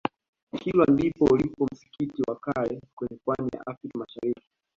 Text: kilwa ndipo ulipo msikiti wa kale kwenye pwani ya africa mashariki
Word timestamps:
kilwa 0.59 0.85
ndipo 0.87 1.25
ulipo 1.25 1.65
msikiti 1.71 2.21
wa 2.27 2.35
kale 2.35 2.81
kwenye 2.95 3.17
pwani 3.25 3.49
ya 3.53 3.67
africa 3.67 3.95
mashariki 3.95 4.49